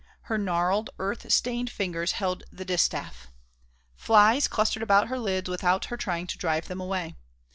[0.21, 3.27] Her gnarled, earth stained fingers held the distaff.
[3.95, 7.17] Flies clustered about her lids without her trying to drive them away.